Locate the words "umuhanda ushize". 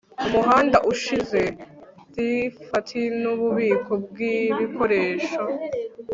0.25-1.41